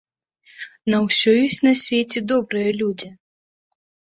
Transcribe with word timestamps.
На 0.93 1.01
ўсё 1.07 1.29
ёсць 1.43 1.59
на 1.67 1.73
свеце 1.83 2.19
добрыя 2.33 2.69
людзі! 2.81 3.13